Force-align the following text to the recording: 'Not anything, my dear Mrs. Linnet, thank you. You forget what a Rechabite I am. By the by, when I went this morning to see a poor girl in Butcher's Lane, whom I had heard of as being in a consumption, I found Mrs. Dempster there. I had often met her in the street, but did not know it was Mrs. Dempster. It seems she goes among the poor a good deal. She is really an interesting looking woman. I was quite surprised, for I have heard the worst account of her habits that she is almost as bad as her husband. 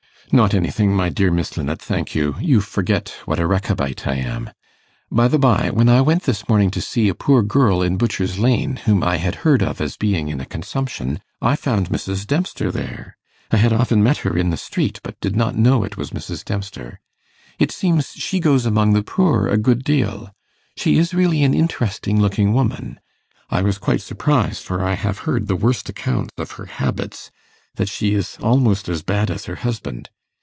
'Not 0.33 0.53
anything, 0.53 0.95
my 0.95 1.09
dear 1.09 1.29
Mrs. 1.29 1.57
Linnet, 1.57 1.81
thank 1.81 2.15
you. 2.15 2.37
You 2.39 2.61
forget 2.61 3.09
what 3.25 3.37
a 3.37 3.45
Rechabite 3.45 4.07
I 4.07 4.15
am. 4.15 4.49
By 5.11 5.27
the 5.27 5.37
by, 5.37 5.71
when 5.71 5.89
I 5.89 5.99
went 5.99 6.23
this 6.23 6.47
morning 6.47 6.71
to 6.71 6.79
see 6.79 7.09
a 7.09 7.13
poor 7.13 7.43
girl 7.43 7.81
in 7.81 7.97
Butcher's 7.97 8.39
Lane, 8.39 8.77
whom 8.77 9.03
I 9.03 9.17
had 9.17 9.35
heard 9.43 9.61
of 9.61 9.81
as 9.81 9.97
being 9.97 10.29
in 10.29 10.39
a 10.39 10.45
consumption, 10.45 11.19
I 11.41 11.57
found 11.57 11.89
Mrs. 11.89 12.25
Dempster 12.25 12.71
there. 12.71 13.17
I 13.51 13.57
had 13.57 13.73
often 13.73 14.01
met 14.01 14.19
her 14.19 14.37
in 14.37 14.51
the 14.51 14.57
street, 14.57 15.01
but 15.03 15.19
did 15.19 15.35
not 15.35 15.57
know 15.57 15.83
it 15.83 15.97
was 15.97 16.11
Mrs. 16.11 16.45
Dempster. 16.45 17.01
It 17.59 17.73
seems 17.73 18.11
she 18.13 18.39
goes 18.39 18.65
among 18.65 18.93
the 18.93 19.03
poor 19.03 19.47
a 19.49 19.57
good 19.57 19.83
deal. 19.83 20.31
She 20.77 20.97
is 20.97 21.13
really 21.13 21.43
an 21.43 21.53
interesting 21.53 22.21
looking 22.21 22.53
woman. 22.53 23.01
I 23.49 23.61
was 23.63 23.77
quite 23.77 23.99
surprised, 23.99 24.63
for 24.63 24.81
I 24.81 24.93
have 24.93 25.19
heard 25.27 25.49
the 25.49 25.57
worst 25.57 25.89
account 25.89 26.31
of 26.37 26.51
her 26.51 26.67
habits 26.67 27.31
that 27.75 27.89
she 27.89 28.13
is 28.13 28.37
almost 28.41 28.87
as 28.87 29.01
bad 29.03 29.29
as 29.29 29.43
her 29.43 29.55
husband. 29.55 30.09